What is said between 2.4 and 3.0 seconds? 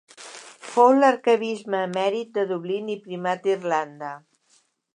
Dublín i